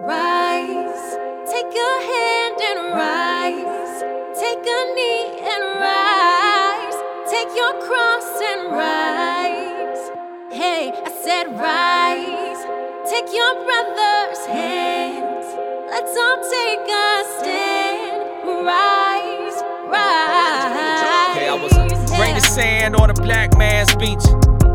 rise. 0.00 1.16
Take 1.50 1.72
a 1.72 1.92
hand 2.10 2.60
and 2.60 2.80
rise. 2.94 4.02
Take 4.38 4.58
a 4.58 4.80
knee 4.94 5.40
and 5.40 5.64
rise. 5.80 6.96
Take 7.30 7.48
your 7.56 7.72
cross 7.80 8.40
and 8.50 8.72
rise. 8.72 10.10
Hey, 10.52 10.92
I 11.04 11.10
said 11.10 11.58
rise. 11.58 12.62
Take 13.10 13.32
your 13.32 13.54
brother's 13.64 14.46
hands. 14.46 15.46
Let's 15.90 16.16
all 16.16 16.38
take 16.50 16.88
a 16.88 17.24
stand. 17.40 18.22
Rise, 18.66 19.62
rise. 19.86 21.36
Okay, 21.36 21.48
I 21.48 21.58
was 21.60 21.72
a 21.72 22.16
grain 22.16 22.36
of 22.36 22.42
sand 22.42 22.96
on 22.96 23.10
a 23.10 23.14
black 23.14 23.56
man's 23.56 23.94
beach. 23.96 24.24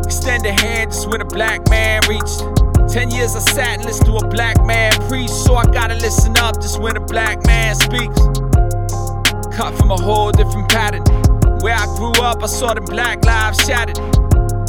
Extend 0.05 0.45
a 0.45 0.53
hand 0.53 0.91
just 0.91 1.09
when 1.09 1.21
a 1.21 1.25
black 1.25 1.69
man 1.69 2.01
reached. 2.07 2.43
Ten 2.91 3.09
years 3.09 3.35
I 3.35 3.39
sat 3.39 3.77
and 3.77 3.85
listened 3.85 4.07
to 4.07 4.17
a 4.17 4.27
black 4.27 4.63
man 4.65 4.91
so 5.12 5.55
I 5.55 5.66
gotta 5.66 5.95
listen 5.95 6.38
up 6.38 6.62
just 6.62 6.80
when 6.80 6.95
a 6.95 7.02
black 7.02 7.45
man 7.45 7.76
speaks. 7.76 8.16
Cut 9.52 9.76
from 9.77 9.91
a 9.91 9.98
whole 9.98 10.31
different 10.31 10.70
pattern. 10.70 11.04
Where 11.59 11.76
I 11.76 11.85
grew 11.98 12.13
up, 12.23 12.41
I 12.41 12.48
saw 12.48 12.73
the 12.73 12.80
black 12.80 13.26
lives 13.26 13.59
shattered. 13.66 13.98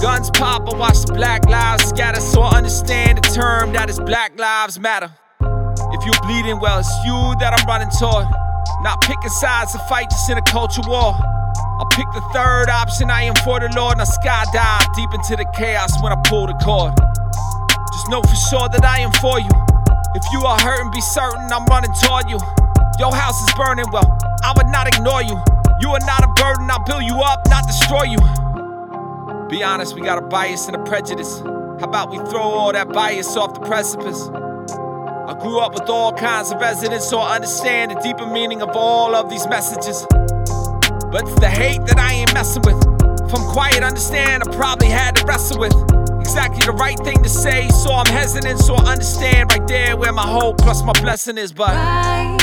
Guns 0.00 0.30
pop, 0.30 0.68
I 0.68 0.76
watch 0.76 1.04
the 1.06 1.12
black 1.14 1.48
lives 1.48 1.84
scatter, 1.84 2.20
so 2.20 2.40
I 2.42 2.56
understand 2.56 3.18
the 3.18 3.22
term 3.30 3.72
that 3.72 3.88
is 3.88 4.00
Black 4.00 4.36
Lives 4.36 4.80
Matter. 4.80 5.12
If 5.40 6.04
you're 6.04 6.20
bleeding, 6.26 6.58
well, 6.58 6.80
it's 6.80 6.90
you 7.06 7.14
that 7.38 7.54
I'm 7.54 7.64
running 7.68 7.90
toward. 8.00 8.26
Not 8.82 9.00
picking 9.00 9.30
sides 9.30 9.70
to 9.72 9.78
fight, 9.88 10.10
just 10.10 10.28
in 10.28 10.38
a 10.38 10.42
culture 10.42 10.82
war. 10.88 11.14
I'll 11.78 11.88
pick 11.92 12.06
the 12.14 12.22
third 12.34 12.68
option, 12.68 13.12
I 13.12 13.22
am 13.22 13.36
for 13.46 13.60
the 13.60 13.70
Lord, 13.76 13.92
and 13.92 14.02
I 14.02 14.10
skydive 14.10 14.92
deep 14.96 15.14
into 15.14 15.36
the 15.36 15.46
chaos 15.54 16.02
when 16.02 16.12
I 16.12 16.20
pull 16.26 16.48
the 16.48 16.54
cord. 16.54 16.98
Just 17.92 18.10
know 18.10 18.22
for 18.22 18.34
sure 18.50 18.68
that 18.68 18.84
I 18.84 18.98
am 18.98 19.12
for 19.22 19.38
you. 19.38 19.71
If 20.24 20.32
you 20.32 20.46
are 20.46 20.58
hurting, 20.60 20.90
be 20.92 21.00
certain 21.00 21.52
I'm 21.52 21.64
running 21.66 21.92
toward 22.00 22.30
you. 22.30 22.38
Your 22.98 23.12
house 23.12 23.42
is 23.42 23.52
burning, 23.54 23.86
well, 23.92 24.06
I 24.44 24.52
would 24.56 24.68
not 24.68 24.86
ignore 24.86 25.22
you. 25.22 25.36
You 25.80 25.90
are 25.90 26.00
not 26.06 26.22
a 26.22 26.28
burden, 26.40 26.70
I'll 26.70 26.84
build 26.84 27.02
you 27.02 27.20
up, 27.20 27.40
not 27.48 27.66
destroy 27.66 28.04
you. 28.04 28.18
Be 29.48 29.64
honest, 29.64 29.96
we 29.96 30.00
got 30.00 30.18
a 30.18 30.20
bias 30.22 30.68
and 30.68 30.76
a 30.76 30.82
prejudice. 30.84 31.40
How 31.40 31.88
about 31.88 32.10
we 32.10 32.18
throw 32.30 32.40
all 32.40 32.72
that 32.72 32.92
bias 32.92 33.36
off 33.36 33.54
the 33.54 33.60
precipice? 33.60 34.28
I 34.28 35.36
grew 35.40 35.58
up 35.58 35.74
with 35.74 35.88
all 35.88 36.12
kinds 36.12 36.52
of 36.52 36.60
residents, 36.60 37.08
so 37.08 37.18
I 37.18 37.34
understand 37.34 37.90
the 37.90 38.00
deeper 38.00 38.26
meaning 38.26 38.62
of 38.62 38.70
all 38.76 39.16
of 39.16 39.28
these 39.28 39.46
messages. 39.48 40.06
But 41.10 41.22
it's 41.22 41.40
the 41.40 41.50
hate 41.50 41.84
that 41.86 41.98
I 41.98 42.12
ain't 42.12 42.32
messing 42.32 42.62
with. 42.62 42.78
If 43.26 43.34
I'm 43.34 43.50
quiet, 43.50 43.82
understand 43.82 44.44
I 44.46 44.54
probably 44.54 44.88
had 44.88 45.16
to 45.16 45.26
wrestle 45.26 45.58
with 45.58 45.72
exactly 46.32 46.64
the 46.64 46.72
right 46.72 46.98
thing 47.00 47.22
to 47.22 47.28
say. 47.28 47.68
So 47.68 47.92
I'm 47.92 48.06
hesitant, 48.06 48.58
so 48.58 48.74
I 48.74 48.92
understand 48.92 49.52
right 49.52 49.68
there 49.68 49.96
where 49.98 50.12
my 50.12 50.26
hope 50.26 50.56
plus 50.56 50.82
my 50.82 50.94
blessing 50.94 51.36
is. 51.36 51.52
But 51.52 51.74
rise, 51.76 52.40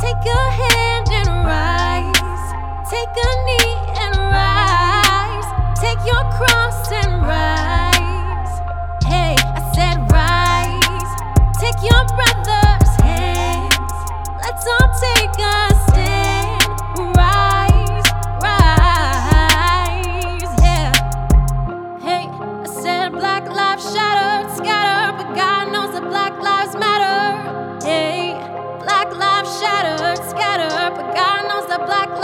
take 0.00 0.22
your 0.24 0.50
hand 0.62 1.08
and 1.10 1.28
rise, 1.42 2.46
take 2.88 3.10
a 3.10 3.30
knee 3.46 3.74
and 4.02 4.14
rise, 4.30 5.48
take 5.82 5.98
your 6.06 6.22
cross 6.38 6.92
and 6.92 7.22
rise. 7.26 8.54
Hey, 9.02 9.34
I 9.34 9.60
said 9.74 9.98
rise, 10.14 11.12
take 11.58 11.78
your 11.82 12.04
brother's 12.14 12.92
hands. 13.02 13.94
Let's 14.44 14.64
all 14.78 14.90
take 14.94 15.34
a 15.42 15.57
up, 23.78 23.92
shattered, 23.94 24.56
scattered, 24.56 25.18
but 25.18 25.34
God 25.34 25.72
knows 25.72 25.92
that 25.92 26.08
black 26.08 26.32
lives 26.40 26.74
matter. 26.74 27.86
Yeah, 27.86 28.78
black 28.82 29.14
lives 29.16 29.60
shattered, 29.60 30.18
scattered, 30.28 30.96
but 30.96 31.14
God 31.14 31.48
knows 31.48 31.68
that 31.68 31.86
black 31.86 32.17